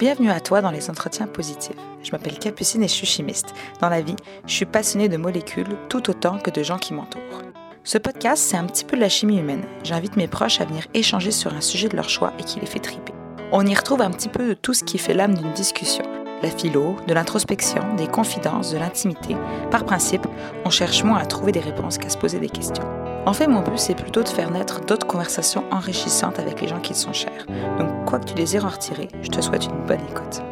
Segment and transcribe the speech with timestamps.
[0.00, 1.76] Bienvenue à toi dans les entretiens positifs.
[2.02, 3.52] Je m'appelle Capucine et je suis chimiste.
[3.82, 7.42] Dans la vie, je suis passionnée de molécules tout autant que de gens qui m'entourent.
[7.84, 9.66] Ce podcast, c'est un petit peu de la chimie humaine.
[9.84, 12.66] J'invite mes proches à venir échanger sur un sujet de leur choix et qui les
[12.66, 13.12] fait triper.
[13.52, 16.04] On y retrouve un petit peu de tout ce qui fait l'âme d'une discussion.
[16.42, 19.36] La philo, de l'introspection, des confidences, de l'intimité.
[19.70, 20.26] Par principe,
[20.64, 22.99] on cherche moins à trouver des réponses qu'à se poser des questions.
[23.26, 26.80] En fait, mon but, c'est plutôt de faire naître d'autres conversations enrichissantes avec les gens
[26.80, 27.46] qui te sont chers.
[27.78, 30.42] Donc, quoi que tu désires en retirer, je te souhaite une bonne écoute.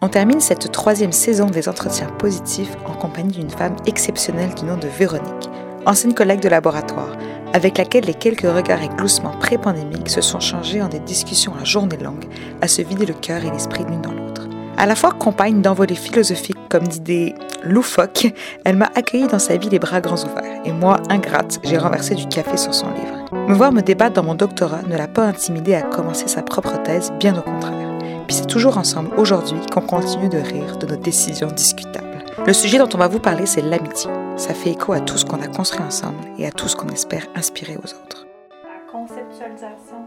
[0.00, 4.78] On termine cette troisième saison des entretiens positifs en compagnie d'une femme exceptionnelle du nom
[4.78, 5.50] de Véronique,
[5.84, 7.16] ancienne collègue de laboratoire,
[7.52, 11.64] avec laquelle les quelques regards et gloussements pré-pandémiques se sont changés en des discussions à
[11.64, 12.24] journée longue,
[12.62, 14.48] à se vider le cœur et l'esprit l'une dans l'autre.
[14.78, 18.32] À la fois compagne d'envolées philosophiques comme d'idées loufoques,
[18.64, 22.14] elle m'a accueilli dans sa vie les bras grands ouverts, et moi, ingrate, j'ai renversé
[22.14, 23.24] du café sur son livre.
[23.48, 26.80] Me voir me débattre dans mon doctorat ne l'a pas intimidée à commencer sa propre
[26.82, 27.98] thèse, bien au contraire.
[28.26, 32.24] Puis c'est toujours ensemble aujourd'hui qu'on continue de rire de nos décisions discutables.
[32.46, 34.10] Le sujet dont on va vous parler, c'est l'amitié.
[34.36, 36.88] Ça fait écho à tout ce qu'on a construit ensemble et à tout ce qu'on
[36.88, 38.26] espère inspirer aux autres.
[38.62, 40.06] La conceptualisation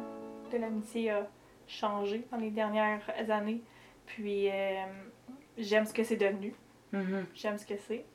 [0.52, 1.28] de l'amitié a
[1.68, 3.62] changé dans les dernières années.
[4.06, 4.86] Puis euh,
[5.58, 6.54] j'aime ce que c'est devenu.
[6.94, 7.26] Mm-hmm.
[7.34, 8.06] J'aime ce que c'est.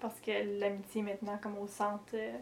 [0.00, 2.36] Parce que l'amitié est maintenant comme au centre euh,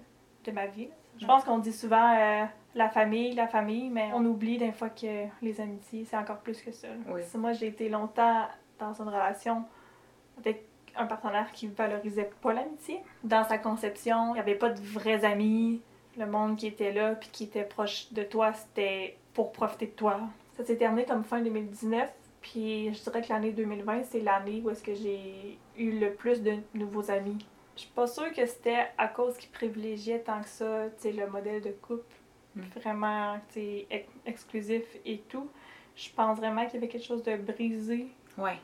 [0.44, 0.88] de ma vie.
[1.20, 4.88] Je pense qu'on dit souvent euh, la famille, la famille, mais on oublie des fois
[4.88, 6.88] que les amitiés, c'est encore plus que ça.
[7.08, 7.20] Oui.
[7.36, 8.48] Moi, j'ai été longtemps
[8.80, 9.64] dans une relation
[10.38, 10.64] avec
[10.96, 13.00] un partenaire qui valorisait pas l'amitié.
[13.22, 15.82] Dans sa conception, il n'y avait pas de vrais amis.
[16.16, 19.92] Le monde qui était là puis qui était proche de toi, c'était pour profiter de
[19.92, 20.20] toi.
[20.56, 22.08] Ça s'est terminé comme fin 2019.
[22.44, 26.42] Puis je dirais que l'année 2020, c'est l'année où est-ce que j'ai eu le plus
[26.42, 27.38] de nouveaux amis.
[27.74, 31.12] Je suis pas sûre que c'était à cause qu'ils privilégiaient tant que ça, tu sais,
[31.12, 32.04] le modèle de couple
[32.54, 32.62] Mm.
[32.76, 35.48] vraiment, tu sais, ex- exclusif et tout.
[35.96, 38.06] Je pense vraiment qu'il y avait quelque chose de brisé
[38.38, 38.58] Ouais.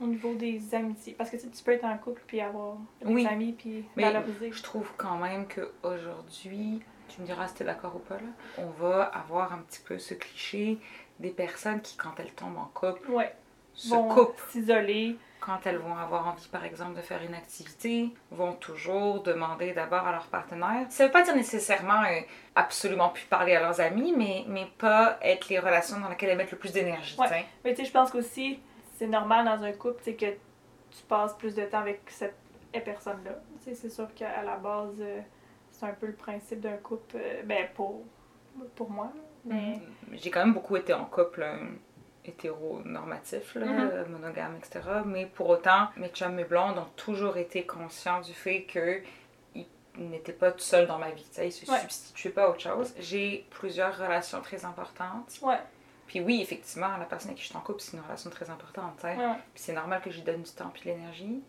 [0.00, 1.12] au niveau des amitiés.
[1.18, 3.26] Parce que tu sais, tu peux être en couple puis avoir des Oui.
[3.26, 4.50] amis puis Mais valoriser.
[4.52, 8.68] Je trouve quand même qu'aujourd'hui, tu me diras si t'es d'accord ou pas, là, on
[8.82, 10.78] va avoir un petit peu ce cliché
[11.20, 13.34] des personnes qui, quand elles tombent en couple, Ouais,
[13.74, 14.40] se vont coupent.
[14.50, 15.16] s'isoler.
[15.40, 20.06] Quand elles vont avoir envie, par exemple, de faire une activité, vont toujours demander d'abord
[20.06, 20.86] à leur partenaire.
[20.90, 22.20] Ça veut pas dire nécessairement euh,
[22.56, 26.36] absolument plus parler à leurs amis, mais, mais pas être les relations dans lesquelles elles
[26.36, 27.16] mettent le plus d'énergie.
[27.18, 27.46] Ouais.
[27.64, 28.58] Mais tu sais, je pense qu'aussi,
[28.96, 32.34] c'est normal dans un couple, que tu passes plus de temps avec cette
[32.84, 33.32] personne-là.
[33.60, 35.20] C'est sûr qu'à la base, euh,
[35.70, 38.02] c'est un peu le principe d'un couple, euh, ben, pour,
[38.76, 39.12] pour moi.
[39.44, 39.78] Mais
[40.12, 41.56] J'ai quand même beaucoup été en couple euh,
[42.24, 43.90] hétéronormatif, là, Mhm.
[43.92, 44.80] euh, monogame, etc.
[45.04, 49.00] Mais pour autant, mes chums, mes blondes ont toujours été conscients du fait que
[49.54, 51.26] ils n'étaient pas tout seuls dans ma vie.
[51.42, 51.78] Ils se Ouais.
[51.80, 52.94] substituaient pas à autre chose.
[53.00, 55.38] J'ai plusieurs relations très importantes.
[55.42, 55.58] ouais,
[56.06, 58.48] Puis oui, effectivement, la personne avec qui je suis en couple, c'est une relation très
[58.48, 59.02] importante.
[59.02, 59.16] ouais.
[59.16, 61.42] Puis c'est normal que j'y donne du temps puis de l'énergie.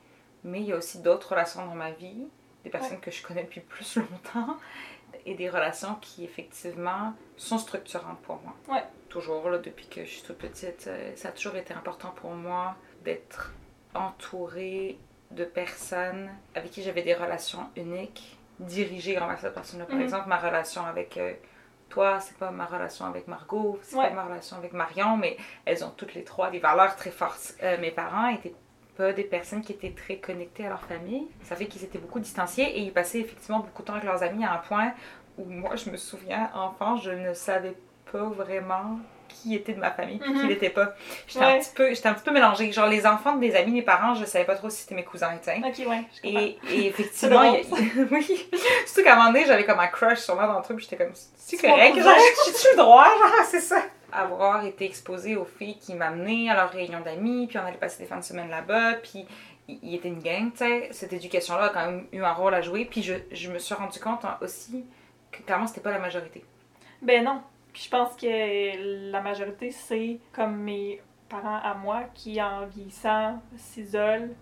[0.43, 2.27] Mais il y a aussi d'autres relations dans ma vie,
[2.63, 4.57] des personnes que je connais depuis plus longtemps,
[5.25, 8.53] et des relations qui effectivement sont structurantes pour moi.
[8.67, 8.83] Ouais.
[9.09, 12.31] Toujours, là, depuis que je suis toute petite, euh, ça a toujours été important pour
[12.31, 13.51] moi d'être
[13.95, 14.97] entourée
[15.31, 19.85] de personnes avec qui j'avais des relations uniques, dirigées envers cette personne-là.
[19.85, 20.01] Par Mhm.
[20.01, 21.33] exemple, ma relation avec euh,
[21.89, 24.09] toi, c'est pas ma relation avec Margot, c'est Ouais.
[24.09, 27.55] pas ma relation avec Marion, mais elles ont toutes les trois des valeurs très fortes.
[27.63, 28.53] Euh, mes parents étaient
[28.99, 31.25] pas des personnes qui étaient très connectées à leur famille.
[31.43, 34.21] Ça fait qu'ils étaient beaucoup distanciés et ils passaient effectivement beaucoup de temps avec leurs
[34.23, 34.91] amis à un point
[35.37, 37.75] où moi, je me souviens, enfant, je ne savais
[38.11, 38.99] pas vraiment
[39.29, 40.47] qui était de ma famille puis qui Mhm.
[40.49, 40.89] l'était pas.
[41.27, 42.71] J'étais un petit peu j'étais un petit peu mélangée.
[42.73, 45.03] Genre les enfants de mes amis, mes parents, je savais pas trop si c'était mes
[45.05, 45.57] cousins, tu sais.
[45.63, 46.27] Ok, ouais, je.
[46.27, 48.49] Et, et effectivement, il y a- oui.
[48.87, 51.01] Surtout qu'à un moment donné, j'avais comme un crush sur l'un d'entre eux, puis j'étais
[51.01, 52.13] comme, c'est correct, genre,
[52.47, 53.81] j'ai-tu le droit, genre, c'est ça.
[54.11, 58.03] Avoir été exposée aux filles qui m'amenaient à leur réunion d'amis, puis on allait passer
[58.03, 59.25] des fins de semaine là-bas, puis
[59.67, 60.89] il était une gang, tu sais.
[60.91, 63.75] Cette éducation-là a quand même eu un rôle à jouer, puis je, je me suis
[63.75, 64.83] rendu compte hein, aussi
[65.31, 66.43] que clairement, c'était pas la majorité.
[67.01, 67.41] Ben non.
[67.71, 73.41] Puis je pense que la majorité, c'est comme mes parents à moi qui, en vieillissant,
[73.57, 74.33] s'isolent,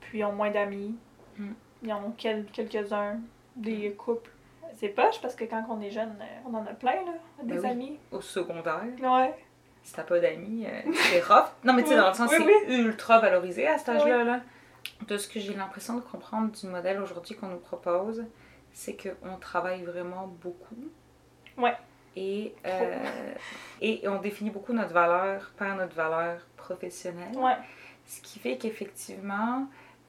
[0.00, 0.94] puis ont moins d'amis.
[1.38, 1.52] Mm.
[1.84, 3.20] Ils en ont quel- quelques-uns,
[3.56, 4.30] des couples.
[4.74, 7.12] C'est poche parce que quand on est jeune, euh, on en a plein, là,
[7.42, 7.66] des Ben oui.
[7.70, 7.98] amis.
[8.12, 9.34] Au secondaire, Ouais.
[9.82, 11.48] si t'as pas d'amis, euh, c'est rough.
[11.64, 14.24] Non, mais tu sais, dans le sens, Oui, c'est ultra valorisé à cet âge-là.
[14.24, 14.40] Là.
[15.06, 18.24] De ce que j'ai l'impression de comprendre du modèle aujourd'hui qu'on nous propose,
[18.72, 20.76] c'est qu'on travaille vraiment beaucoup.
[21.56, 21.74] Ouais.
[22.16, 23.34] Et, euh,
[23.80, 27.36] et on définit beaucoup notre valeur par notre valeur professionnelle.
[27.36, 27.56] Ouais.
[28.06, 29.66] Ce qui fait qu'effectivement,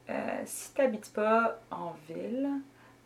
[0.09, 2.49] euh, si tu n'habites pas en ville,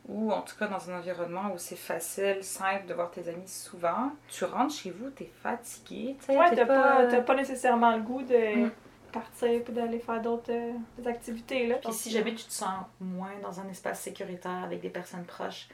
[0.08, 3.48] ou en tout cas dans un environnement où c'est facile, simple de voir tes amis
[3.48, 6.38] souvent, tu rentres chez vous, t'es fatigué, tu sais.
[6.38, 8.72] Ouais, t'as pas, pas- t'as pas nécessairement le goût de Mm.
[9.12, 10.74] partir et d'aller faire d'autres euh,
[11.10, 11.68] activités.
[11.68, 11.76] Là.
[11.76, 15.68] Puis si jamais tu te sens moins dans un espace sécuritaire avec des personnes proches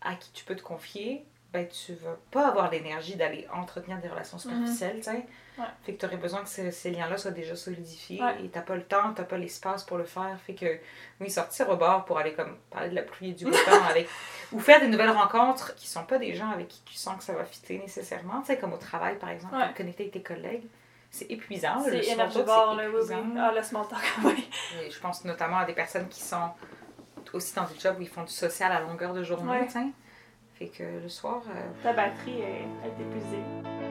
[0.00, 4.08] à qui tu peux te confier, ben tu vas pas avoir l'énergie d'aller entretenir des
[4.08, 5.26] relations superficielles, tu sais.
[5.58, 5.64] Ouais.
[5.84, 8.42] Fait que tu aurais besoin que ces, ces liens-là soient déjà solidifiés Ouais.
[8.44, 10.38] et t'as pas le temps, t'as pas l'espace pour le faire.
[10.46, 10.78] Fait que,
[11.20, 13.84] oui, sortir au bar pour aller comme parler de la pluie et du beau temps
[13.90, 14.08] avec...
[14.52, 17.24] ou faire des nouvelles rencontres qui sont pas des gens avec qui tu sens que
[17.24, 19.72] ça va fitter nécessairement, tu sais, comme au travail par exemple, Ouais.
[19.76, 20.64] connecter avec tes collègues.
[21.10, 21.82] C'est épuisant.
[21.84, 23.14] C'est le énergivore, là, oui.
[23.38, 24.48] Ah, le small talk, oui.
[24.82, 26.48] Et je pense notamment à des personnes qui sont
[27.34, 29.80] aussi dans des jobs où ils font du social à longueur de journée, sais.
[30.58, 33.81] Fait que le soir, euh, Ta batterie est, est épuisée.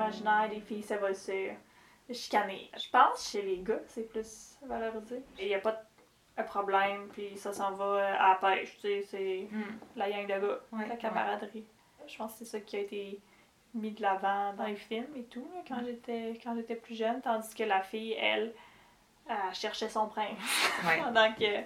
[0.00, 1.50] Imaginaire, les filles, ça va se
[2.12, 2.70] chicaner.
[2.76, 5.22] Je pense chez les gars, c'est plus valorisé.
[5.38, 5.82] Il n'y a pas
[6.36, 9.48] de problème, puis ça s'en va à la pêche, tu sais, c'est
[9.96, 11.66] la gang de gars, Ouais, la camaraderie.
[12.06, 13.20] Je pense que c'est ça qui a été
[13.74, 17.20] mis de l'avant dans les films et tout, là, quand j'étais quand j'étais plus jeune,
[17.20, 18.52] tandis que la fille, elle,
[19.28, 20.38] elle cherchait son prince
[20.86, 20.98] ouais.
[20.98, 21.62] pendant que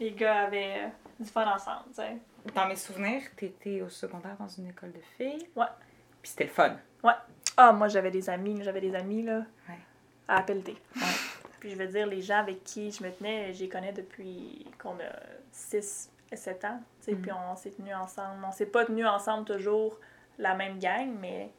[0.00, 0.88] les gars avaient euh,
[1.20, 2.16] du fun ensemble, tu sais.
[2.54, 5.48] Dans mes souvenirs, t'étais au secondaire dans une école de filles.
[5.54, 5.66] Ouais.
[6.20, 6.76] Puis c'était le fun.
[7.56, 9.78] Ah, moi j'avais des amis, j'avais des amis là, Ouais.
[10.28, 10.76] à appelter.
[10.96, 11.02] Ouais.
[11.60, 14.66] Puis je veux dire, les gens avec qui je me tenais, je les connais depuis
[14.82, 15.12] qu'on a
[15.52, 17.22] 6 et 7 ans, tu sais, Mhm.
[17.22, 18.44] puis on s'est tenus ensemble.
[18.46, 19.98] On s'est pas tenus ensemble toujours
[20.38, 21.50] la même gang, mais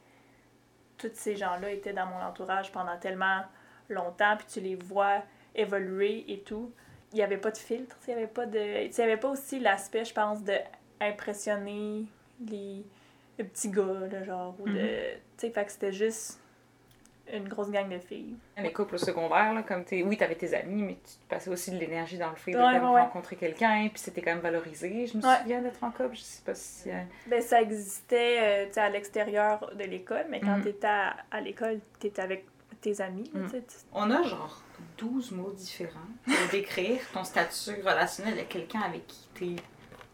[0.98, 3.42] tous ces gens-là étaient dans mon entourage pendant tellement
[3.90, 5.22] longtemps, puis tu les vois
[5.56, 6.72] évoluer et tout.
[7.12, 8.86] Il n'y avait pas de filtre, il n'y avait pas de...
[8.86, 10.54] il y avait pas aussi l'aspect, je pense, de
[11.00, 12.06] impressionner
[12.46, 12.84] les,
[13.38, 14.72] les petits gars, là, genre, ou de...
[14.74, 14.80] Mhm.
[15.38, 16.40] Tu sais, fait que c'était juste
[17.34, 18.36] une grosse gang de filles.
[18.58, 20.04] Les couples au secondaire, là, comme t'es.
[20.04, 22.64] Oui, t'avais tes amis, mais tu passais aussi de l'énergie dans le fait de Ouais,
[22.80, 25.08] ouais, rencontrer quelqu'un, puis c'était quand même valorisé.
[25.08, 25.38] Je me Ouais.
[25.40, 26.92] souviens d'être en couple, je sais pas si.
[26.92, 30.64] euh, Ben, ça existait euh, tu sais, à l'extérieur de l'école, mais quand Mhm.
[30.64, 32.46] tu étais à, à l'école, tu étais avec
[32.80, 33.30] tes amis.
[33.34, 33.46] Mhm.
[33.46, 34.62] tu sais, tu- On a genre
[35.00, 39.64] 12 mots différents pour décrire ton statut relationnel avec quelqu'un avec qui t'es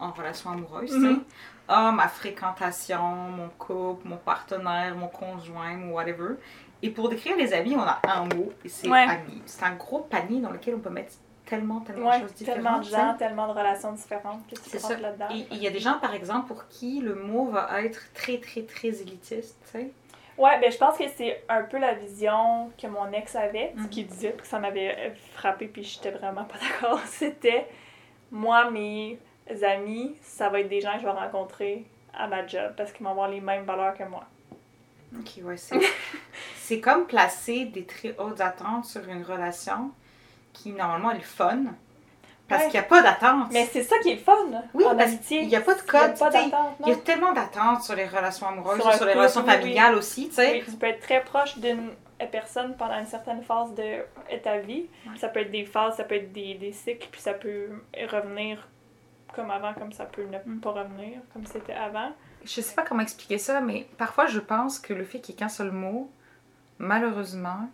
[0.01, 1.07] en relation amoureuse, tu sais.
[1.07, 1.24] Mhm.
[1.68, 6.36] Ah, ma fréquentation, mon couple, mon partenaire, mon conjoint, mon whatever.
[6.81, 9.06] Et pour décrire les amis, on a un mot, et c'est Ouais.
[9.07, 9.42] ami.
[9.45, 11.13] C'est un gros panier dans lequel on peut mettre
[11.45, 12.62] tellement, tellement Ouais, de choses différentes.
[12.63, 12.95] tellement de tu sais.
[12.98, 15.00] gens, tellement de relations différentes que tu C'est rentres ça.
[15.00, 15.27] là-dedans.
[15.31, 18.39] Et il y a des gens, par exemple, pour qui le mot va être très,
[18.39, 19.92] très, très élitiste, tu sais.
[20.38, 23.81] Ouais, ben je pense que c'est un peu la vision que mon ex avait, ce
[23.83, 23.89] Mhm.
[23.89, 27.00] qu'il disait, que ça m'avait frappé, puis j'étais vraiment pas d'accord.
[27.06, 27.68] C'était,
[28.31, 29.19] moi, mes
[29.63, 33.03] amis, ça va être des gens que je vais rencontrer à ma job, parce qu'ils
[33.05, 34.23] vont avoir les mêmes valeurs que moi.
[35.17, 35.79] Ok, ouais, c'est...
[36.55, 39.91] c'est comme placer des très hautes attentes sur une relation
[40.53, 41.63] qui, normalement, est le fun.
[42.47, 42.69] Parce Ouais.
[42.69, 43.47] qu'il n'y a pas d'attente.
[43.53, 44.33] Mais c'est ça qui est le fun
[44.73, 45.39] Oui, en parce amitié.
[45.39, 46.13] qu'il y a pas de Il code,
[46.81, 49.51] Il y a tellement d'attentes sur les relations amoureuses, Sur sur, les relations oui.
[49.51, 50.51] familiales aussi, tu sais.
[50.53, 51.91] Oui, tu peux être très proche d'une
[52.29, 54.87] personne pendant une certaine phase de ta vie.
[55.07, 55.17] Ouais.
[55.17, 57.69] Ça peut être des phases, ça peut être des, des cycles, puis ça peut
[58.11, 58.67] revenir
[59.36, 60.60] comme avant, comme ça peut ne Mm.
[60.60, 62.12] pas revenir, comme c'était avant.
[62.44, 65.38] Je sais pas comment expliquer ça, mais parfois je pense que le fait qu'il n'y
[65.38, 66.12] ait qu'un seul mot,
[66.80, 67.69] malheureusement,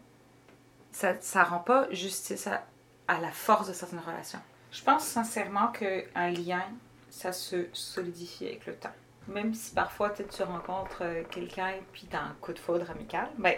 [0.91, 2.63] ça, ça rend pas justice à,
[3.07, 4.39] à la force de certaines relations.
[4.71, 6.63] Je pense sincèrement qu'un lien,
[7.09, 8.91] ça se solidifie avec le temps.
[9.27, 13.27] Même si parfois tu rencontres euh, quelqu'un et puis t'as un coup de foudre amical,
[13.37, 13.55] ben,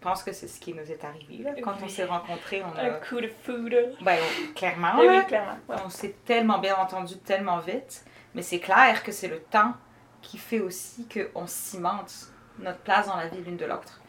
[0.00, 1.38] pense que c'est ce qui nous est arrivé.
[1.44, 1.50] Là.
[1.62, 1.90] Quand on Oui.
[1.90, 2.90] s'est rencontrés, on Un a.
[2.90, 3.76] coup de foudre.
[4.00, 5.58] Ben, on- clairement, Oui, là, oui, clairement.
[5.68, 5.76] ouais.
[5.84, 8.04] on s'est tellement bien entendu tellement vite,
[8.34, 9.74] mais c'est clair que c'est le temps
[10.22, 12.12] qui fait aussi qu'on cimente
[12.58, 14.00] notre place dans la vie l'une de l'autre.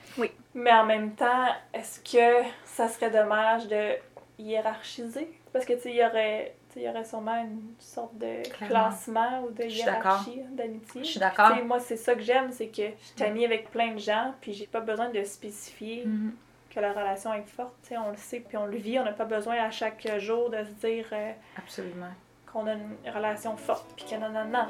[0.53, 3.93] Mais en même temps, est-ce que ça serait dommage de
[4.37, 5.31] hiérarchiser?
[5.53, 6.55] Parce que, tu sais, il y aurait...
[6.75, 8.67] Il y aurait sûrement une sorte de Clairement.
[8.89, 11.03] classement ou de hiérarchie d'amitié.
[11.03, 11.51] Je suis d'accord.
[11.65, 14.53] Moi, c'est ça que j'aime, c'est que je suis amie avec plein de gens, puis
[14.53, 16.33] j'ai pas besoin de spécifier Mhm.
[16.73, 17.73] que la relation est forte.
[17.91, 18.97] On le sait, puis on le vit.
[18.99, 22.11] On n'a pas besoin à chaque jour de se dire euh, Absolument.
[22.51, 24.67] qu'on a une relation forte, puis que non, non, non.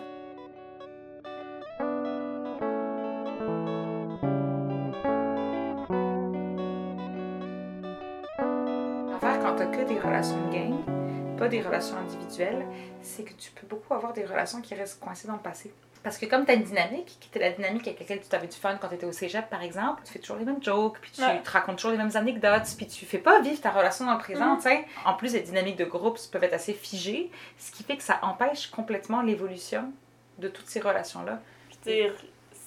[9.10, 10.74] L'affaire quand t'as que des relations de gang,
[11.42, 12.66] pas des relations individuelles,
[13.02, 15.74] c'est que tu peux beaucoup avoir des relations qui restent coincées dans le passé.
[16.04, 18.58] Parce que comme t'as une dynamique, qui était la dynamique avec laquelle tu t'avais du
[18.58, 21.22] fun quand t'étais au cégep, par exemple, tu fais toujours les mêmes jokes, puis tu
[21.22, 21.40] Ouais.
[21.44, 24.20] te racontes toujours les mêmes anecdotes, puis tu fais pas vivre ta relation dans le
[24.20, 24.58] présent, Mhm.
[24.58, 24.86] tu sais.
[25.06, 27.30] En plus, les dynamiques de groupe peuvent être assez figées,
[27.60, 29.92] ce qui fait que ça empêche complètement l'évolution
[30.40, 31.40] de toutes ces relations-là.
[31.86, 32.14] Dire,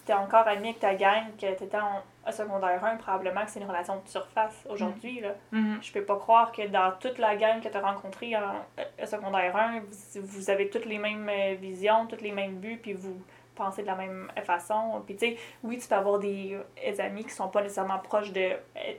[0.04, 3.60] t'es encore ami avec ta gang, que t'étais en à secondaire 1, probablement que c'est
[3.60, 5.20] une relation de surface aujourd'hui.
[5.20, 5.34] là.
[5.52, 5.78] Mhm.
[5.82, 8.64] Je peux pas croire que dans toute la gang que tu as rencontrée en
[9.00, 12.78] à secondaire 1, vous, vous avez toutes les mêmes euh, visions, toutes les mêmes buts,
[12.80, 13.20] puis vous
[13.54, 15.02] pensez de la même façon.
[15.06, 18.32] Puis tu sais, oui, tu peux avoir des euh, amis qui sont pas nécessairement proches
[18.32, 18.92] de euh,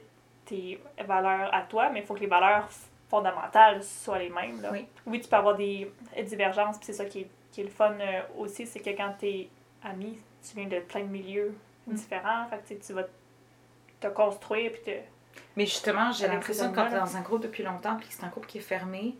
[0.46, 2.70] tes valeurs à toi, mais il faut que les valeurs
[3.10, 4.62] fondamentales soient les mêmes.
[4.62, 4.72] Là.
[4.72, 5.22] Oui.
[5.22, 5.92] tu peux avoir des
[6.24, 7.96] divergences, puis c'est ça qui est, qui est le fun
[8.38, 9.50] aussi, c'est que quand tu es
[9.84, 11.54] ami, tu viens de plein de milieux
[11.88, 11.94] Mm.
[11.94, 13.04] différents, fait que tu sais, tu vas
[14.00, 14.92] te construire, puis te...
[15.56, 18.14] Mais justement, j'ai l'impression que quand tu es dans un groupe depuis longtemps puis que
[18.16, 19.16] c'est un couple qui est fermé,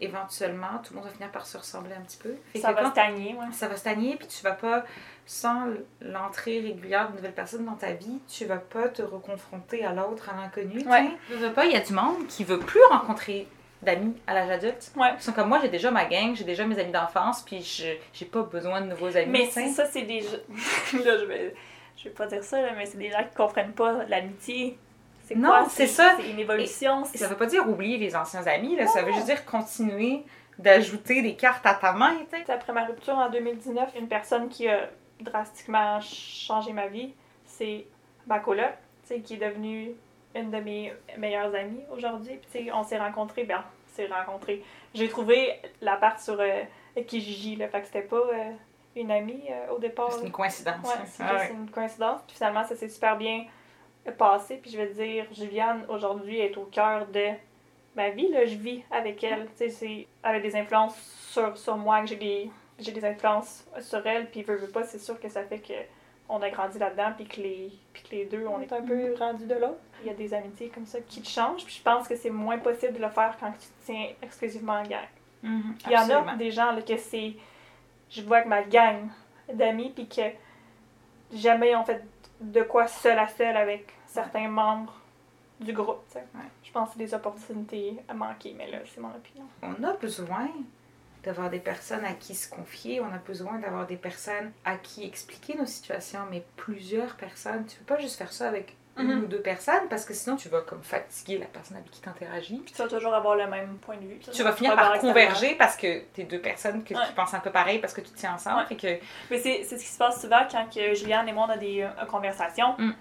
[0.00, 2.34] éventuellement, tout le monde va finir par se ressembler un petit peu.
[2.52, 3.46] Fait ça que va quand stagner, ouais.
[3.52, 4.84] ça va stagner, puis tu vas pas,
[5.26, 5.68] sans
[6.00, 10.30] l'entrée régulière de nouvelles personnes dans ta vie, tu vas pas te reconfronter à l'autre,
[10.30, 10.82] à l'inconnu.
[10.82, 11.50] tu Ouais.
[11.54, 13.48] pas, il y a du monde qui veut plus rencontrer
[13.84, 14.92] d'amis à l'âge adulte.
[14.96, 15.10] Ouais.
[15.16, 17.86] Ils sont comme moi, j'ai déjà ma gang, j'ai déjà mes amis d'enfance, puis je
[18.12, 19.30] j'ai pas besoin de nouveaux amis.
[19.30, 20.28] Mais c'est ça, c'est des gens...
[21.04, 21.54] là, je vais...
[21.96, 24.76] Je vais pas dire ça, là, mais c'est des gens qui comprennent pas l'amitié.
[25.24, 26.16] C'est Non, c'est ça.
[26.18, 27.04] C'est une évolution.
[27.14, 30.22] Et ça veut pas dire oublier les anciens amis, là, ça veut juste dire continuer
[30.58, 32.52] d'ajouter des cartes à ta main, tu sais.
[32.52, 34.88] Après ma rupture en 2019, une personne qui a
[35.20, 37.12] drastiquement changé ma vie,
[37.46, 37.86] c'est
[38.26, 38.72] ma coloc,
[39.06, 39.92] tu sais, qui est devenue
[40.34, 42.36] une de mes meilleures amies aujourd'hui.
[42.36, 44.62] Puis, tu sais, on s'est rencontrés, ben, on s'est rencontrés.
[44.94, 46.62] J'ai trouvé la part sur euh,
[47.06, 48.50] Kijiji, là, fait que c'était pas euh,
[48.96, 50.12] une amie euh, au départ.
[50.12, 50.86] C'est une coïncidence.
[50.86, 51.04] Ouais, hein.
[51.06, 51.50] c'est Ah ouais.
[51.52, 52.20] une coïncidence.
[52.26, 53.46] Puis finalement, ça s'est super bien
[54.18, 54.56] passé.
[54.56, 57.28] Puis je vais te dire, Juliane, aujourd'hui, est au cœur de
[57.96, 58.28] ma vie.
[58.28, 59.46] Là, je vis avec elle.
[59.52, 60.96] Tu sais, c'est- elle a des influences
[61.30, 64.28] sur, sur moi, que j'ai des, j'ai des influences sur elle.
[64.30, 65.72] Puis veut, veut pas, c'est sûr que ça fait que
[66.28, 67.12] on a grandi là-dedans.
[67.16, 69.72] Puis que, les, puis que les deux, on est un peu rendus de là.
[70.02, 71.64] Il y a des amitiés comme ça qui te changent.
[71.64, 74.74] Puis je pense que c'est moins possible de le faire quand tu te tiens exclusivement
[74.74, 75.06] en gang.
[75.42, 77.34] Mhm, Il y en a des gens là, que c'est.
[78.10, 79.08] Je vois que ma gang
[79.52, 80.22] d'amis, puis que
[81.32, 82.02] jamais ils ont fait
[82.40, 84.94] de quoi seul à seul avec certains membres
[85.60, 86.02] du groupe.
[86.08, 86.24] tu sais.
[86.34, 86.40] Ouais.
[86.62, 89.46] Je pense que c'est des opportunités à manquer, mais là, c'est mon opinion.
[89.62, 90.48] On a besoin
[91.24, 95.04] d'avoir des personnes à qui se confier, on a besoin d'avoir des personnes à qui
[95.04, 97.64] expliquer nos situations, mais plusieurs personnes.
[97.66, 99.24] Tu peux pas juste faire ça avec une Mhm.
[99.24, 102.58] ou deux personnes parce que sinon tu vas comme fatiguer la personne avec qui t'interagis.
[102.64, 104.18] Puis tu vas toujours avoir le même point de vue.
[104.20, 107.00] Tu vas finir par converger parce que t'es deux personnes que- Ouais.
[107.06, 108.60] qui pensent un peu pareil parce que tu te tiens ensemble.
[108.60, 108.66] Ouais.
[108.66, 111.50] Fait que Mais c'est ce qui se passe souvent quand que Juliane et moi, on
[111.52, 112.74] a des euh, conversations.
[112.78, 112.92] Mm.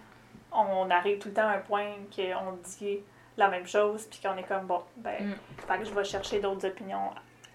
[0.52, 3.00] On arrive tout le temps à un point qu'on dit
[3.38, 5.36] la même chose, puis qu'on est comme, bon, ben,
[5.68, 5.78] Mm.
[5.80, 7.12] que je vais chercher d'autres opinions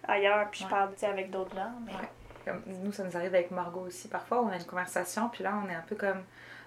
[0.06, 1.72] ailleurs, puis je parle avec d'autres gens.
[1.84, 1.92] Mais...
[2.44, 4.08] Comme nous, ça nous arrive avec Margot aussi.
[4.08, 6.22] Parfois, on a une conversation, puis là, on est un peu comme,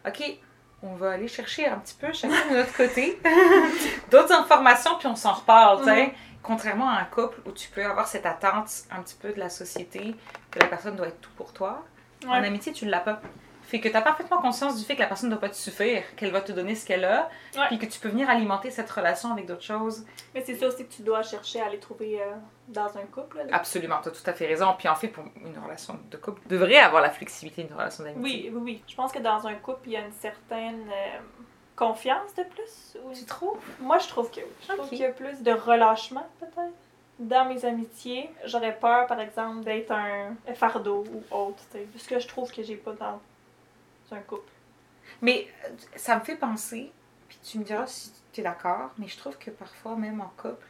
[0.07, 0.21] OK,
[0.83, 3.19] on va aller chercher un petit peu chacun de notre côté
[4.11, 6.07] d'autres informations, puis on s'en reparle, tu sais.
[6.07, 6.13] Mhm.
[6.43, 9.49] Contrairement à un couple où tu peux avoir cette attente un petit peu de la
[9.49, 10.15] société,
[10.49, 11.83] que la personne doit être tout pour toi.
[12.27, 13.21] En amitié, tu ne l'as pas.
[13.71, 15.55] Fait que tu as parfaitement conscience du fait que la personne ne doit pas te
[15.55, 17.67] suffire, qu'elle va te donner ce qu'elle a, Ouais.
[17.69, 20.05] puis que tu peux venir alimenter cette relation avec d'autres choses.
[20.35, 22.25] Mais c'est ça aussi que tu dois chercher à les trouver euh,
[22.67, 23.37] dans un couple.
[23.37, 23.43] là.
[23.55, 24.75] Absolument, tu as tout à fait raison.
[24.77, 28.49] Puis en fait, pour une relation de couple, devrait avoir la flexibilité d'une relation d'amitié.
[28.49, 28.83] Oui, oui, oui.
[28.89, 31.19] Je pense que dans un couple, il y a une certaine euh,
[31.77, 32.97] confiance de plus.
[33.05, 33.57] ou- Tu trouves?
[33.79, 34.45] Moi, je trouve que oui.
[34.67, 36.73] Je trouve qu'il y a plus de relâchement, peut-être.
[37.19, 41.63] Dans mes amitiés, j'aurais peur, par exemple, d'être un fardeau ou autre.
[41.71, 41.87] tu sais.
[41.97, 43.19] Ce que je trouve que j'ai pas dans
[44.15, 44.49] un couple.
[45.21, 46.91] Mais euh, ça me fait penser,
[47.29, 50.31] puis tu me diras si tu es d'accord, mais je trouve que parfois, même en
[50.41, 50.65] couple,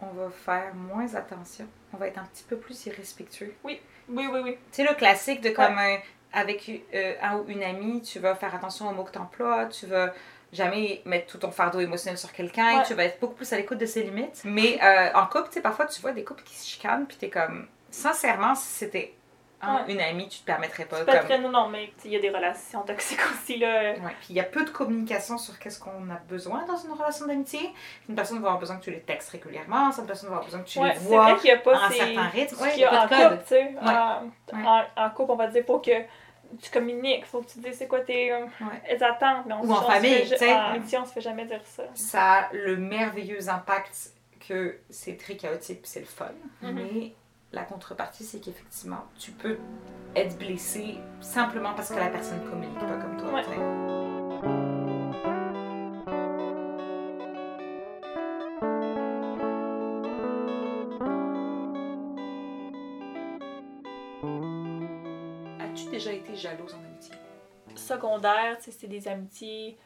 [0.00, 1.66] on va faire moins attention.
[1.92, 3.54] On va être un petit peu plus irrespectueux.
[3.64, 4.54] Oui, oui, oui.
[4.72, 5.98] Tu sais, le classique de comme un-
[6.32, 9.66] avec euh, un ou une amie, tu vas faire attention aux mots que tu emploies,
[9.66, 10.12] tu vas
[10.52, 12.84] jamais mettre tout ton fardeau émotionnel sur quelqu'un, Ouais.
[12.86, 14.42] tu vas être beaucoup plus à l'écoute de ses limites.
[14.44, 17.16] Mais euh, en couple, tu sais, parfois tu vois des couples qui se chicanent, puis
[17.16, 19.14] t'es comme, sincèrement, si c'était
[19.62, 19.92] Ouais.
[19.92, 21.04] une amie, tu te permettrais pas.
[21.04, 21.38] Pas comme- très...
[21.38, 23.92] Non, non, mais tu il y a des relations toxiques aussi, là.
[23.92, 26.92] Ouais, puis il y a peu de communication sur qu'est-ce qu'on a besoin dans une
[26.92, 27.60] relation d'amitié.
[28.08, 30.60] Une personne va avoir besoin que tu les textes régulièrement, cette personne va avoir besoin
[30.62, 31.96] que tu Ouais, les c'est vois vrai qu'il y a pas un ces...
[31.98, 32.56] certain rythme.
[32.56, 33.38] ce Ouais, il y a pas en de code.
[33.38, 33.54] couple, tu.
[33.54, 33.94] Ouais.
[33.94, 34.66] En, Ouais.
[34.96, 35.90] en- en couple, on va dire, faut que
[36.60, 38.96] tu communiques, faut que tu dises c'est quoi tes, euh, Ouais.
[38.98, 39.46] tes attentes.
[39.46, 40.52] Mais on, Ou en famille, tu sais.
[40.52, 41.84] En amitié, on se fait jamais dire ça.
[41.94, 44.10] Ça a le merveilleux impact
[44.48, 46.26] que c'est très chaotique c'est le fun.
[46.62, 46.72] Mhm.
[46.74, 47.12] Mais
[47.52, 49.58] la contrepartie, c'est qu'effectivement, tu peux
[50.16, 53.32] être blessé simplement parce que la personne ne communique pas comme toi.
[53.34, 53.42] Ouais.
[65.60, 67.14] As-tu déjà été jalouse en amitié?
[67.74, 69.78] Secondaire, tu sais, c'est des amitiés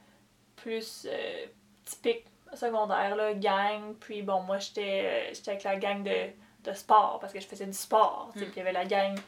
[0.57, 1.47] plus euh,
[1.85, 3.95] typiques secondaire, là, gang.
[4.01, 6.31] Puis bon, moi, j'étais euh, j'étais avec la gang de,
[6.67, 8.31] de sport parce que je faisais du sport.
[8.33, 8.49] tu sais, Mm.
[8.51, 9.19] Puis il y avait la gang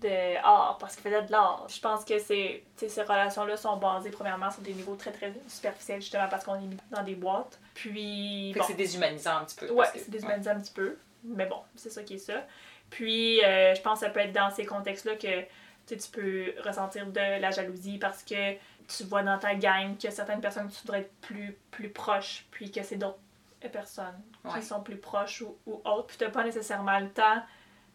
[0.00, 1.66] de art parce qu'il faisait de l'art.
[1.68, 6.28] Je pense que ces relations-là sont basées premièrement sur des niveaux très très superficiels justement
[6.28, 7.58] parce qu'on est mis dans des boîtes.
[7.74, 8.52] Puis.
[8.52, 8.64] Fait bon.
[8.66, 9.70] que c'est déshumanisant un petit peu.
[9.70, 10.96] Ouais, que- c'est déshumanisant un petit peu.
[11.24, 12.44] Mais bon, c'est ça qui est ça.
[12.90, 15.42] Puis, euh, je pense que ça peut être dans ces contextes-là que
[15.86, 18.52] tu peux ressentir de la jalousie parce que
[18.86, 22.70] tu vois dans ta gang que certaines personnes, tu voudrais être plus, plus proche, puis
[22.70, 23.18] que c'est d'autres
[23.66, 24.60] personnes Ouais.
[24.60, 26.06] qui sont plus proches ou, ou autres.
[26.06, 27.42] Puis, tu n'as pas nécessairement le temps,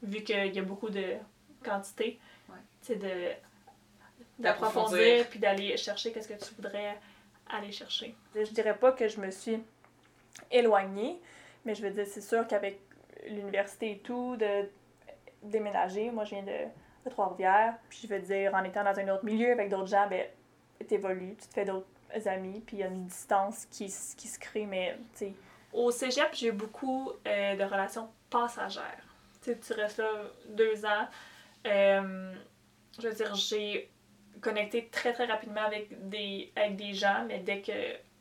[0.02, 1.16] vu qu'il y a beaucoup de
[1.64, 2.56] quantité, Ouais.
[2.82, 3.32] tu sais, de
[4.40, 5.28] D'approfondir.
[5.30, 6.98] puis d'aller chercher qu'est-ce que tu voudrais
[7.50, 8.16] aller chercher.
[8.36, 9.64] Je dirais pas que je me suis
[10.52, 11.22] éloignée,
[11.66, 12.80] mais je veux dire, c'est sûr qu'avec
[13.28, 14.70] l'université et tout, de
[15.44, 16.66] déménager, moi je viens de,
[17.06, 20.08] de Trois-Rivières, puis je veux dire, en étant dans un autre milieu avec d'autres gens,
[20.10, 20.26] ben,
[20.88, 21.86] t'évolues, tu te fais d'autres
[22.26, 25.34] amis, puis il y a une distance qui, s- qui se crée, mais tu sais.
[25.74, 29.04] Au cégep, j'ai eu beaucoup euh, de relations passagères.
[29.42, 30.12] Tu sais, tu restes là
[30.50, 31.08] deux ans.
[31.68, 32.34] Euh,
[33.00, 33.90] je veux dire, j'ai
[34.42, 37.72] connecté très très rapidement avec des, avec des gens, mais dès que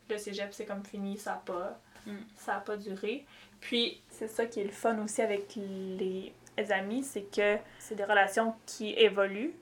[0.09, 2.17] le cégep c'est comme fini, ça n'a pas, Mm.
[2.37, 3.25] ça a pas duré.
[3.61, 6.33] Puis c'est ça qui est le fun aussi avec les
[6.71, 9.55] amis, c'est que c'est des relations qui évoluent,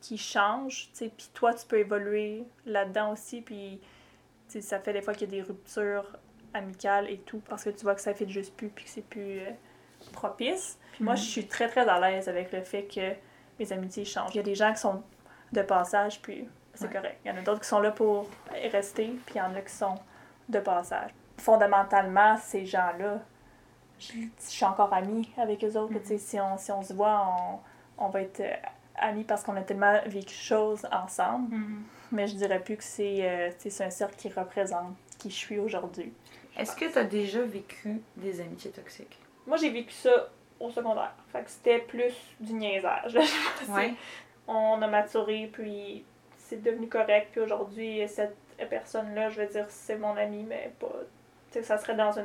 [0.00, 3.80] qui changent, tu sais, puis toi tu peux évoluer là-dedans aussi, puis
[4.48, 6.16] ça fait des fois qu'il y a des ruptures
[6.56, 9.04] amicales et tout, parce que tu vois que ça fait juste plus, puis que c'est
[9.06, 9.50] plus euh,
[10.12, 10.78] propice.
[10.92, 11.18] Puis moi, Mhm.
[11.18, 13.12] je suis très très à l'aise avec le fait que
[13.58, 14.30] mes amitiés changent.
[14.34, 15.02] Il y a des gens qui sont
[15.52, 16.92] de passage, puis c'est Ouais.
[16.92, 17.18] correct.
[17.24, 18.28] Il y en a d'autres qui sont là pour
[18.72, 19.94] rester, puis il y en a qui sont
[20.48, 21.10] de passage.
[21.38, 23.20] Fondamentalement, ces gens-là,
[23.98, 25.92] je, je suis encore amie avec eux autres.
[25.92, 26.00] Mhm.
[26.02, 27.26] Tu sais, si, on, si on se voit,
[27.98, 28.52] on, on va être euh,
[28.96, 31.54] amis parce qu'on a tellement vécu choses ensemble.
[32.12, 35.58] Mais je dirais plus que c'est euh, c'est un cercle qui représente qui je suis
[35.58, 36.12] aujourd'hui.
[36.56, 39.18] Est-ce que tu as déjà vécu des amitiés toxiques?
[39.46, 41.14] Moi, j'ai vécu ça au secondaire.
[41.32, 43.16] Fait que c'était plus du niaisage.
[43.68, 43.94] Ouais.
[44.48, 46.04] on a maturé, puis
[46.38, 47.28] c'est devenu correct.
[47.32, 48.36] Puis aujourd'hui, cette
[48.70, 50.86] personne-là, je veux dire, c'est mon ami, mais pas.
[51.52, 52.24] Tu sais, ça serait dans une,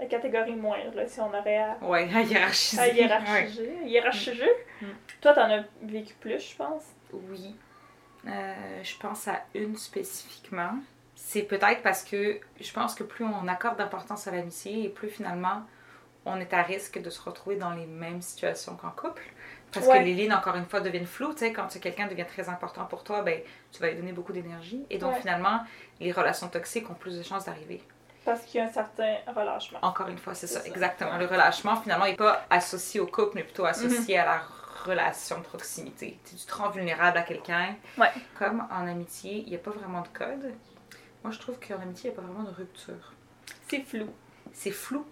[0.00, 2.80] une catégorie moindre, là, si on aurait à, Ouais, à hiérarchiser.
[2.80, 2.94] à Ouais.
[2.94, 3.76] hiérarchiser.
[3.84, 4.52] hiérarchiser.
[4.80, 4.86] Mm.
[5.20, 6.84] Toi, t'en as vécu plus, je pense?
[7.12, 7.54] Oui.
[8.26, 10.72] Euh, je pense à une spécifiquement.
[11.20, 15.08] C'est peut-être parce que je pense que plus on accorde d'importance à l'amitié et plus
[15.08, 15.62] finalement
[16.24, 19.22] on est à risque de se retrouver dans les mêmes situations qu'en couple.
[19.72, 19.98] Parce Ouais.
[19.98, 21.32] que les lignes, encore une fois, deviennent floues.
[21.32, 23.40] Tu sais, quand quelqu'un devient très important pour toi, ben,
[23.72, 24.86] tu vas lui donner beaucoup d'énergie.
[24.90, 25.20] Et donc Ouais.
[25.20, 25.60] finalement,
[26.00, 27.82] les relations toxiques ont plus de chances d'arriver.
[28.24, 29.78] Parce qu'il y a un certain relâchement.
[29.82, 30.66] Encore une fois, c'est ça, ça.
[30.68, 31.16] exactement.
[31.18, 34.42] Le relâchement, finalement, n'est pas associé au couple, mais plutôt associé à la
[34.84, 36.18] relation de proximité.
[36.28, 37.74] Tu te rends vulnérable à quelqu'un.
[37.98, 38.10] Ouais.
[38.38, 40.52] Comme en amitié, il n'y a pas vraiment de code.
[41.28, 43.12] Moi, je trouve qu'en amitié, il n'y a pas vraiment de rupture.
[43.68, 44.06] C'est flou.
[44.54, 45.04] C'est flou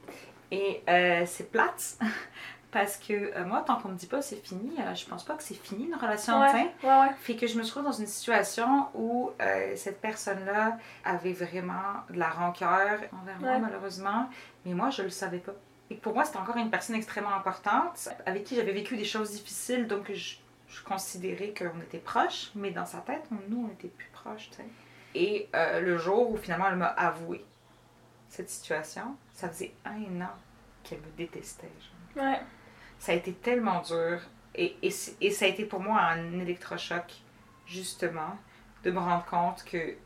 [0.50, 1.98] et euh, c'est plate.
[2.70, 5.34] Parce que euh, moi, tant qu'on me dit pas c'est fini, euh, je pense pas
[5.34, 6.40] que c'est fini une relation.
[6.54, 7.14] Ouais, ouais, ouais.
[7.20, 12.18] Fait que je me trouve dans une situation où euh, cette personne-là avait vraiment de
[12.18, 14.30] la rancœur envers moi, malheureusement,
[14.64, 15.52] mais moi, je le savais pas.
[15.90, 19.32] Et pour moi, c'était encore une personne extrêmement importante, avec qui j'avais vécu des choses
[19.32, 20.36] difficiles, donc je,
[20.68, 24.48] je considérais qu'on était proches, mais dans sa tête, on- nous, on était plus proches,
[24.50, 24.64] tu sais.
[25.18, 27.42] Et euh, le jour où finalement elle m'a avoué
[28.28, 30.34] cette situation, ça faisait un an
[30.84, 31.70] qu'elle me détestait.
[32.14, 32.40] genre Ouais.
[32.98, 34.20] ça a été tellement dur.
[34.54, 37.14] Et, et, ça a été pour moi un électrochoc,
[37.64, 38.36] justement,
[38.84, 39.96] de me rendre compte que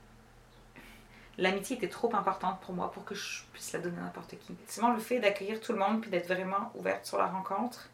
[1.38, 4.53] l'amitié était trop importante pour moi pour que je puisse la donner à n'importe qui.
[4.53, 7.90] Effectivement, le fait d'accueillir tout le monde puis d'être vraiment ouverte sur la rencontre,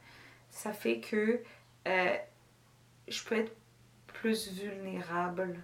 [0.50, 1.42] ça fait que
[1.88, 2.16] euh,
[3.08, 3.54] je peux être
[4.06, 5.62] plus vulnérable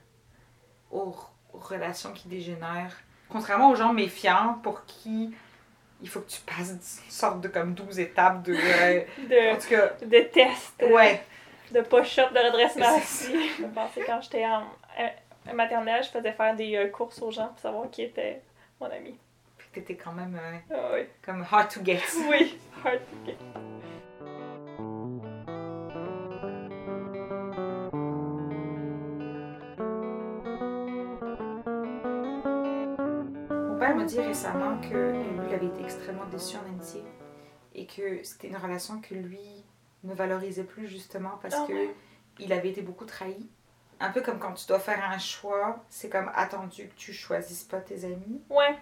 [0.90, 1.14] aux
[1.52, 2.96] relations qui dégénèrent.
[3.28, 5.34] Contrairement aux gens méfiants pour qui
[6.02, 8.54] il faut que tu passes une sorte de comme 12 étapes de...
[8.54, 9.00] euh,
[9.52, 10.74] en De, tout cas, de test.
[10.90, 11.22] ouais.
[11.70, 13.32] de push-up de redressement assis.
[13.58, 14.64] Je pensais quand j'étais en
[14.98, 18.42] euh, maternelle, je faisais faire des euh, courses aux gens pour savoir qui était
[18.80, 19.16] mon ami.
[19.56, 21.06] Puis t'étais quand même euh, Ah oui.
[21.24, 22.00] comme hard to get.
[22.28, 23.36] Oui, hard to get.
[34.14, 37.02] Dit récemment que lui, il avait été extrêmement déçu en amitié
[37.74, 39.64] et que c'était une relation que lui
[40.04, 41.94] ne valorisait plus justement parce Ah que ouais?
[42.38, 43.48] il avait été beaucoup trahi.
[44.00, 47.64] Un peu comme quand tu dois faire un choix, c'est comme attendu que tu choisisses
[47.64, 48.42] pas tes amis.
[48.50, 48.76] Ouais,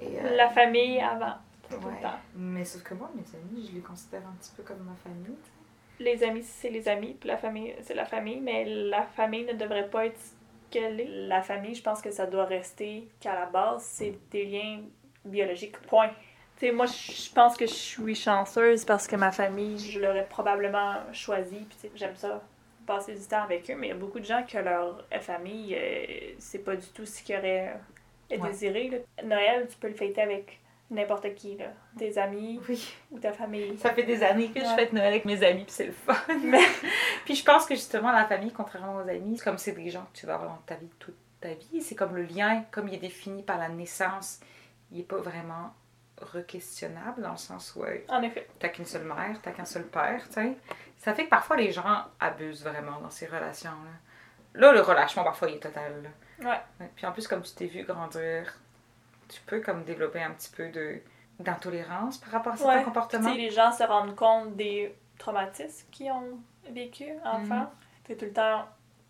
[0.00, 1.34] Et, euh, la famille avant.
[1.70, 1.94] Tout ouais.
[1.96, 2.18] le temps.
[2.34, 5.36] Mais sauf que moi, mes amis, je les considère un petit peu comme ma famille.
[6.00, 9.52] Les amis, c'est les amis, puis la famille, c'est la famille, mais la famille ne
[9.54, 10.18] devrait pas être
[10.74, 11.08] qu'elle est.
[11.28, 14.80] La famille, je pense que ça doit rester qu'à la base, c'est des liens
[15.24, 15.78] biologiques.
[15.82, 16.08] Point.
[16.58, 20.26] Tu sais, moi, je pense que je suis chanceuse parce que ma famille, je l'aurais
[20.26, 21.66] probablement choisi.
[21.68, 22.42] Puis, j'aime ça,
[22.86, 23.74] passer du temps avec eux.
[23.76, 27.06] Mais il y a beaucoup de gens que leur famille, euh, c'est pas du tout
[27.06, 27.74] ce qu'ils auraient
[28.32, 28.48] euh, Ouais.
[28.50, 28.88] désiré.
[28.88, 29.22] là.
[29.24, 30.58] Noël, tu peux le fêter avec
[30.90, 31.66] n'importe qui, là.
[31.98, 32.94] Tes amis Oui.
[33.10, 33.76] ou ta famille.
[33.78, 36.14] Ça fait des années que je fête Noël avec mes amis, puis c'est le fun.
[37.24, 40.18] puis je pense que justement, la famille, contrairement aux amis, comme c'est des gens que
[40.18, 42.94] tu vas avoir dans ta vie toute ta vie, c'est comme le lien, comme il
[42.94, 44.40] est défini par la naissance,
[44.92, 45.72] il est pas vraiment
[46.20, 48.48] requestionnable dans le sens où euh, En effet.
[48.58, 50.52] t'as qu'une seule mère, t'as qu'un seul père, tu sais.
[50.98, 53.90] Ça fait que parfois les gens abusent vraiment dans ces relations-là.
[54.60, 56.02] Là, le relâchement, parfois, il est total.
[56.02, 56.48] là.
[56.48, 56.60] Ouais.
[56.80, 56.90] Ouais.
[56.94, 58.54] Puis en plus, comme tu t'es vu grandir,
[59.28, 61.00] tu peux comme développer un petit peu de
[61.40, 62.78] d'intolérance par rapport à certains Ouais.
[62.80, 63.34] Tu comportements.
[63.34, 66.38] les gens se rendent compte des traumatismes qu'ils ont
[66.70, 67.70] vécu enfant.
[68.04, 68.66] T'es tout le temps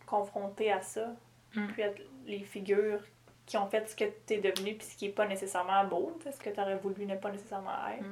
[0.06, 1.06] confronté à ça.
[1.54, 1.68] Mhm.
[1.72, 1.88] Puis à
[2.26, 3.00] les figures
[3.46, 6.32] qui ont fait ce que t'es devenu puis ce qui est pas nécessairement beau, tu
[6.32, 8.04] ce que t'aurais voulu ne pas nécessairement être.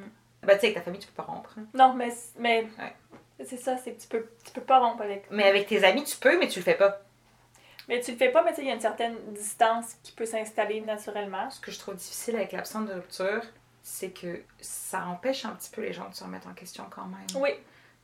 [0.42, 1.54] Ben, tu sais, avec ta famille, tu peux pas rompre.
[1.58, 1.64] hein.
[1.72, 3.44] Non, mais, mais Ouais.
[3.46, 5.30] c'est ça, c'est tu peux, tu peux pas rompre avec.
[5.30, 7.00] Mais avec tes amis, tu peux, mais tu le fais pas.
[7.92, 10.12] Mais tu le fais pas, mais tu sais, il y a une certaine distance qui
[10.12, 11.50] peut s'installer naturellement.
[11.50, 13.42] Ce que je trouve difficile avec l'absence de rupture,
[13.82, 17.04] c'est que ça empêche un petit peu les gens de se remettre en question quand
[17.04, 17.42] même.
[17.42, 17.50] Oui,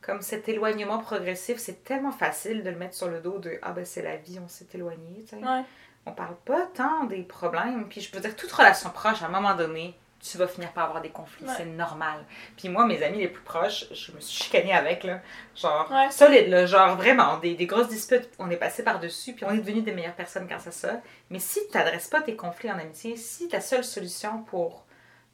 [0.01, 3.71] Comme cet éloignement progressif, c'est tellement facile de le mettre sur le dos de Ah
[3.71, 5.23] ben c'est la vie, on s'est éloigné.
[5.23, 5.35] tu sais.
[5.37, 5.63] ouais.
[6.05, 7.89] On parle pas tant des problèmes.
[7.89, 10.85] Puis je peux dire, toute relation proche, à un moment donné, tu vas finir par
[10.85, 11.45] avoir des conflits.
[11.45, 11.53] Ouais.
[11.57, 12.25] C'est normal.
[12.57, 15.21] Puis moi, mes amis les plus proches, je me suis chicanée avec, là.
[15.55, 16.11] Genre, Ouais.
[16.11, 16.65] solide, là.
[16.65, 18.29] Genre, vraiment, des, des grosses disputes.
[18.39, 21.01] On est passé par-dessus, puis on est devenus des meilleures personnes grâce à ça.
[21.29, 24.85] Mais si tu n'adresses pas tes conflits en amitié, si ta seule solution pour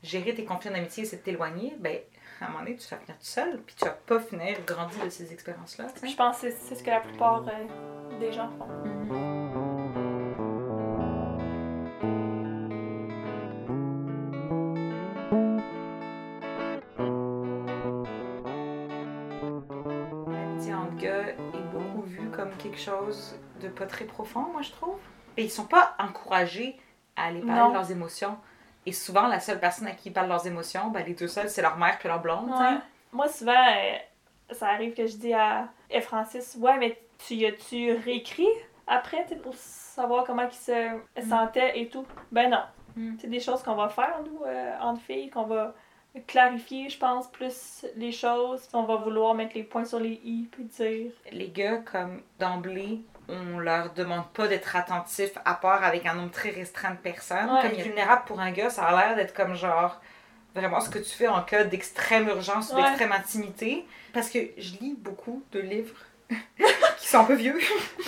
[0.03, 1.97] gérer tes conflits en amitié, c'est de t'éloigner, ben,
[2.41, 4.99] à un moment donné, tu vas finir tout seul, puis tu vas pas finir grandi
[5.03, 5.85] de ces expériences-là.
[6.03, 9.34] Je pense que c'est ce que la plupart euh, des gens font.
[22.75, 24.97] Quelque chose de pas très profond, moi je trouve.
[25.37, 26.77] Et ils sont pas encouragés
[27.15, 27.69] à aller parler Non.
[27.69, 28.37] de leurs émotions.
[28.85, 31.49] Et souvent, la seule personne à qui ils parlent leurs émotions, ben, les deux seuls,
[31.49, 32.49] c'est leur mère puis leur blonde.
[32.49, 32.77] Ouais.
[33.11, 37.45] Moi, souvent, euh, ça arrive que je dis à et Francis, ouais, mais tu y
[37.45, 38.47] as-tu réécrit
[38.87, 40.89] après, pour savoir comment il se
[41.27, 42.05] sentait et tout?
[42.31, 42.61] Ben non.
[42.95, 43.15] Mm.
[43.19, 45.73] C'est des choses qu'on va faire, nous, euh, entre filles, qu'on va
[46.21, 48.67] clarifier, je pense, plus les choses.
[48.73, 51.11] On va vouloir mettre les points sur les i, puis dire.
[51.31, 56.31] Les gars, comme d'emblée, on leur demande pas d'être attentifs à part avec un nombre
[56.31, 57.49] très restreint de personnes.
[57.49, 57.61] Ouais.
[57.61, 59.99] Comme il vulnérable pour un gars, ça a l'air d'être comme genre
[60.53, 62.83] vraiment ce que tu fais en cas d'extrême urgence ou Ouais.
[62.83, 63.85] d'extrême intimité.
[64.13, 65.95] Parce que je lis beaucoup de livres
[66.97, 67.57] qui sont un peu vieux,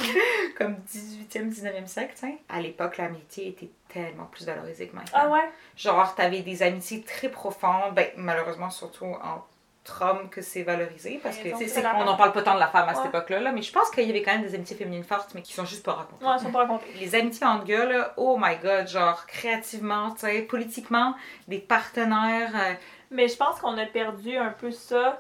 [0.58, 2.38] comme 18e, 19e siècle, tu sais.
[2.50, 5.12] À l'époque, l'amitié était tellement plus valorisée que maintenant.
[5.14, 5.50] Ah ouais?
[5.76, 11.38] Genre, t'avais des amitiés très profondes, ben, malheureusement, surtout entre hommes que c'est valorisé, parce
[11.38, 13.62] que c'est qu'on n'en parle pas tant de la femme à cette époque-là, là, mais
[13.62, 15.86] je pense qu'il y avait quand même des amitiés féminines fortes, mais qui sont juste
[15.86, 16.26] pas racontées.
[16.26, 16.86] Ouais, ils sont pas racontés.
[17.00, 21.16] Les amitiés entre gars, là, oh my god, genre créativement, tu sais, politiquement,
[21.48, 22.52] des partenaires.
[22.56, 22.74] euh,
[23.12, 25.20] Mais je pense qu'on a perdu un peu ça,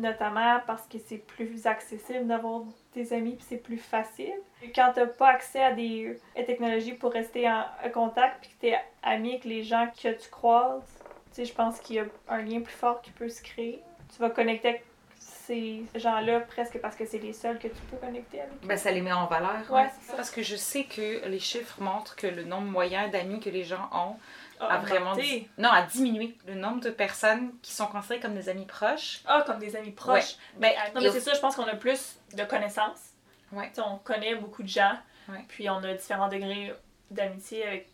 [0.00, 2.62] notamment parce que c'est plus accessible d'avoir
[2.94, 4.34] des amis puis c'est plus facile.
[4.74, 8.78] Quand t'as pas accès à des technologies pour rester en, en contact puis que t'es
[9.02, 10.82] ami avec les gens que tu croises,
[11.30, 13.80] tu sais, je pense qu'il y a un lien plus fort qui peut se créer.
[14.12, 14.84] Tu vas connecter avec
[15.20, 18.52] ces gens-là presque parce que c'est les seuls que tu peux connecter avec.
[18.64, 19.70] ben, ça les met en valeur.
[19.70, 20.16] Ouais, c'est ça.
[20.16, 23.64] Parce que je sais que les chiffres montrent que le nombre moyen d'amis que les
[23.64, 24.16] gens ont
[24.60, 25.48] Ah, a vraiment augmenter.
[25.58, 26.36] non, a diminué.
[26.46, 29.22] Le nombre de personnes qui sont considérées comme des amis proches.
[29.26, 30.36] Ah, comme des amis proches.
[30.56, 33.10] Ben, Non, mais c'est ça, je pense qu'on a plus de connaissances.
[33.52, 33.68] Ouais.
[33.68, 34.96] Tu sais, on connaît beaucoup de gens.
[35.28, 35.44] Ouais.
[35.48, 36.74] Puis on a différents degrés
[37.10, 37.88] d'amitié avec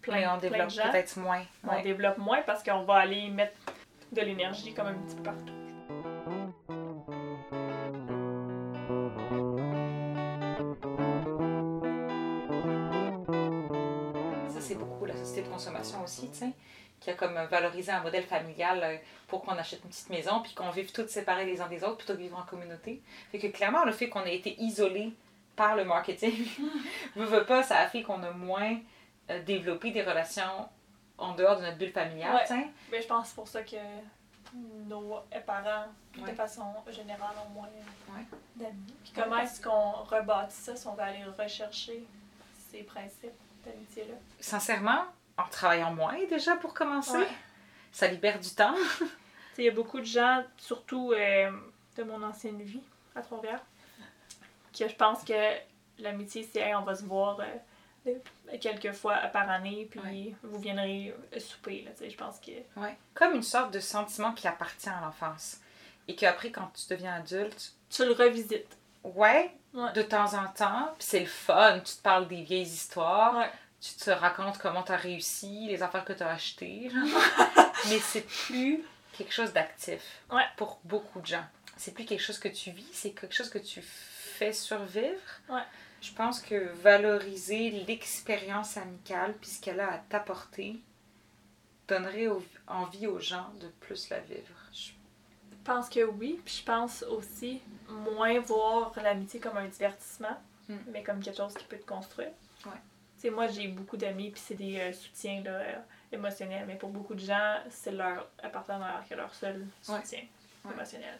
[0.00, 0.90] plein, mais on plein développe de gens.
[0.90, 1.42] peut-être moins.
[1.68, 3.56] On développe moins parce qu'on va aller mettre
[4.12, 5.52] de l'énergie comme un petit peu partout.
[17.06, 18.96] Qui a comme valorisé un modèle familial euh,
[19.28, 21.98] pour qu'on achète une petite maison puis qu'on vive toutes séparées les uns des autres
[21.98, 23.00] plutôt que vivre en communauté.
[23.30, 25.12] Fait que clairement, le fait qu'on ait été isolés
[25.54, 26.34] par le marketing,
[27.16, 28.76] veut, veut pas, ça a fait qu'on a moins
[29.30, 30.68] euh, développé des relations
[31.16, 32.66] en dehors de notre bulle familiale, Ouais.
[32.90, 33.76] Mais je pense que c'est pour ça que
[34.88, 35.86] nos parents,
[36.18, 36.30] Ouais.
[36.30, 37.68] de façon générale, ont moins
[38.10, 38.24] Ouais.
[38.56, 38.94] d'amis.
[39.04, 42.04] Puis comment est-ce qu'on rebâtit ça si on va aller rechercher
[42.70, 43.30] ces principes
[43.64, 44.14] d'amitié-là?
[44.40, 45.04] Sincèrement,
[45.38, 47.28] en travaillant moins déjà pour commencer, Ouais.
[47.92, 48.74] ça libère du temps.
[49.58, 51.50] Il y a beaucoup de gens, surtout euh,
[51.96, 52.82] de mon ancienne vie
[53.14, 53.62] à Trois-Rivières,
[54.78, 55.32] que je pense que
[55.98, 57.38] l'amitié, c'est hey, on va se voir
[58.06, 58.12] euh,
[58.60, 62.52] quelques fois par année, puis vous viendrez souper, là, je pense que...
[62.78, 62.96] Ouais.
[63.14, 65.58] Comme une sorte de sentiment qui appartient à l'enfance.
[66.06, 67.72] Et qu'après, quand tu deviens adulte...
[67.90, 68.76] Tu le revisites.
[69.02, 69.52] Ouais,
[69.94, 73.44] de temps en temps, puis c'est le fun, tu te parles des vieilles histoires,
[73.80, 76.90] tu te racontes comment tu as réussi, les affaires que tu as achetées,
[77.88, 78.82] mais c'est plus
[79.16, 80.22] quelque chose d'actif
[80.56, 81.44] pour beaucoup de gens.
[81.76, 85.20] C'est plus quelque chose que tu vis, c'est quelque chose que tu fais survivre.
[86.00, 90.80] Je pense que valoriser l'expérience amicale, puis ce qu'elle a à t'apporter,
[91.88, 92.28] donnerait
[92.66, 94.56] envie aux gens de plus la vivre.
[94.72, 94.90] Je
[95.64, 100.76] pense que oui, puis je pense aussi moins voir l'amitié comme un divertissement, hmm.
[100.88, 102.30] mais comme quelque chose qui peut te construire.
[102.64, 102.80] Ouais.
[103.30, 105.74] Moi, j'ai beaucoup d'amis, puis c'est des euh, soutiens là, euh,
[106.12, 110.20] émotionnels, mais pour beaucoup de gens, c'est leur partenaire qui est leur seul soutien
[110.70, 111.18] émotionnel.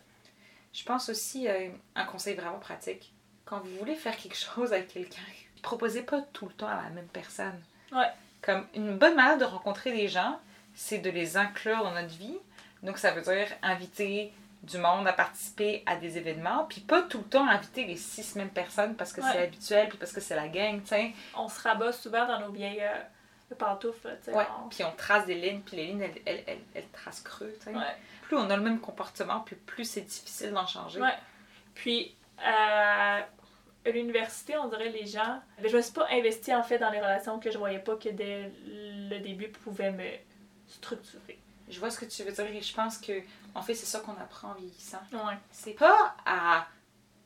[0.73, 3.13] Je pense aussi euh, un conseil vraiment pratique.
[3.45, 5.23] Quand vous voulez faire quelque chose avec quelqu'un,
[5.63, 7.61] proposez pas tout le temps à la même personne.
[7.93, 8.11] Ouais.
[8.43, 10.39] Comme une bonne manière de rencontrer des gens,
[10.75, 12.39] c'est de les inclure dans notre vie.
[12.83, 17.19] Donc ça veut dire inviter du monde à participer à des événements, puis pas tout
[17.19, 20.37] le temps inviter les six mêmes personnes parce que c'est habituel, puis parce que c'est
[20.37, 21.13] la gang, tu sais.
[21.37, 24.37] On se rabat souvent dans nos vieilles euh, pantoufles, tu sais.
[24.37, 27.55] Ouais, puis on trace des lignes, puis les lignes, elles, elles, elles, elles tracent creux,
[27.59, 27.77] tu sais.
[27.77, 27.97] Ouais.
[28.23, 31.01] Plus on a le même comportement, puis plus c'est difficile d'en changer.
[31.01, 31.15] Ouais.
[31.75, 33.25] Puis, à
[33.85, 35.41] l'université, on dirait les gens...
[35.61, 37.95] Ben, je me suis pas investie, en fait, dans les relations que je voyais pas
[37.97, 40.09] que dès le début pouvaient me
[40.67, 41.39] structurer.
[41.69, 43.13] Je vois ce que tu veux dire et je pense que,
[43.57, 45.01] en fait, c'est ça qu'on apprend en vieillissant.
[45.13, 45.39] Ouais.
[45.51, 46.67] C'est pas à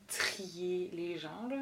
[0.07, 1.57] trier les gens, là.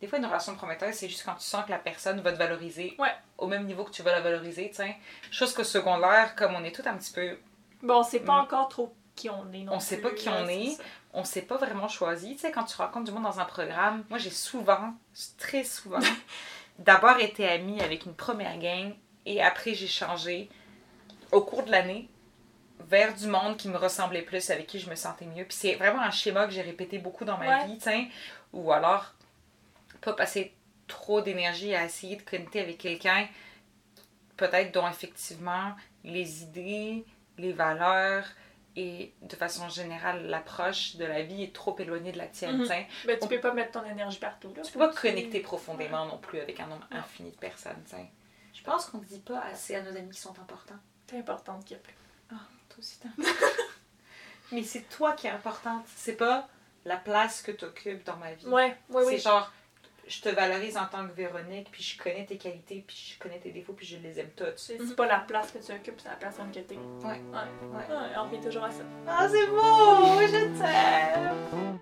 [0.00, 2.38] Des fois, une relation prometteuse, c'est juste quand tu sens que la personne va te
[2.38, 3.14] valoriser ouais.
[3.38, 4.94] au même niveau que tu vas la valoriser, tiens.
[5.30, 7.38] Chose que secondaire, comme on est tout un petit peu.
[7.82, 8.44] Bon, on sait pas mm.
[8.44, 9.62] encore trop qui on est.
[9.62, 10.76] Non on sait pas qui on est.
[11.12, 12.34] On s'est pas vraiment choisi.
[12.34, 14.94] Tu sais, quand tu rencontres du monde dans un programme, moi, j'ai souvent,
[15.38, 16.00] très souvent,
[16.78, 18.94] d'abord été amie avec une première gang
[19.26, 20.48] et après, j'ai changé
[21.30, 22.08] au cours de l'année
[22.88, 25.44] vers du monde qui me ressemblait plus, avec qui je me sentais mieux.
[25.44, 28.06] Puis c'est vraiment un schéma que j'ai répété beaucoup dans ma vie, tiens.
[28.52, 29.14] Ou alors,
[30.00, 30.54] pas passer
[30.88, 33.28] trop d'énergie à essayer de connecter avec quelqu'un,
[34.36, 37.04] peut-être dont effectivement les idées,
[37.38, 38.26] les valeurs
[38.74, 42.58] et de façon générale l'approche de la vie est trop éloignée de la tienne.
[42.58, 42.86] Mm -hmm.
[43.06, 44.52] ben, tu peux pas mettre ton énergie partout.
[44.56, 47.82] Là, tu peux pas connecter profondément non plus avec un nombre infini de personnes.
[47.84, 48.10] T'sais.
[48.54, 50.80] Je pense qu'on ne dit pas assez à nos amis qui sont importants.
[51.06, 51.86] T'es importante, Kip.
[52.30, 52.34] Ah,
[52.72, 52.98] toi aussi
[54.52, 55.84] Mais c'est toi qui es importante.
[55.96, 56.48] C'est pas
[56.84, 58.46] la place que tu occupes dans ma vie.
[58.46, 59.50] Ouais, ouais, C'est genre,
[60.06, 63.38] je te valorise en tant que Véronique, puis je connais tes qualités, puis je connais
[63.38, 64.58] tes défauts, puis je les aime toutes.
[64.58, 66.74] C'est pas la place que tu occupes, c'est la personne que t'es.
[66.74, 67.04] Ouais.
[67.04, 67.12] Ouais.
[67.12, 67.96] ouais.
[67.96, 68.16] ouais.
[68.18, 68.82] on revient toujours à ça.
[69.06, 70.20] Ah, c'est beau!
[70.20, 71.78] Je t'aime!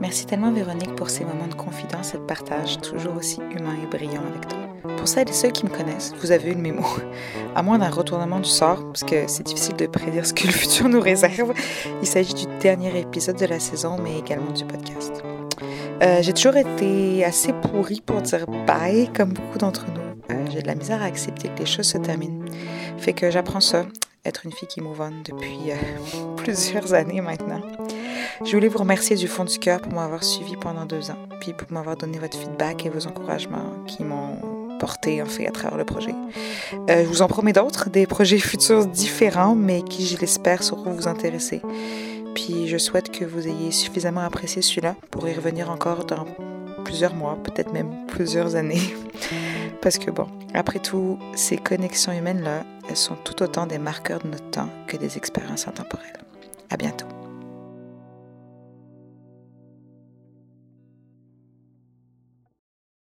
[0.00, 3.86] Merci tellement Véronique pour ces moments de confidence et de partage toujours aussi humains et
[3.86, 4.71] brillants avec toi.
[4.82, 6.84] Pour celles et ceux qui me connaissent, vous avez eu le mémo.
[7.54, 10.52] À moins d'un retournement du sort, parce que c'est difficile de prédire ce que le
[10.52, 11.52] futur nous réserve,
[12.00, 15.22] il s'agit du dernier épisode de la saison, mais également du podcast.
[16.02, 20.34] Euh, j'ai toujours été assez pourrie pour dire bye, comme beaucoup d'entre nous.
[20.34, 22.44] Euh, j'ai de la misère à accepter que les choses se terminent.
[22.98, 23.84] Fait que j'apprends ça,
[24.24, 27.60] être une fille qui move depuis euh, plusieurs années maintenant.
[28.44, 31.52] Je voulais vous remercier du fond du cœur pour m'avoir suivi pendant deux ans, puis
[31.52, 35.84] pour m'avoir donné votre feedback et vos encouragements qui m'ont en fait à travers le
[35.84, 36.14] projet.
[36.90, 40.92] Euh, je vous en promets d'autres, des projets futurs différents, mais qui, je l'espère, sauront
[40.92, 41.62] vous intéresser.
[42.34, 46.26] Puis je souhaite que vous ayez suffisamment apprécié celui-là pour y revenir encore dans
[46.84, 48.94] plusieurs mois, peut-être même plusieurs années.
[49.82, 54.28] Parce que bon, après tout, ces connexions humaines-là, elles sont tout autant des marqueurs de
[54.28, 56.18] notre temps que des expériences intemporelles.
[56.70, 57.11] À bientôt.